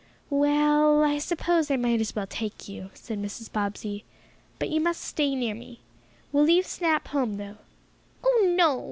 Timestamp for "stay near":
5.01-5.53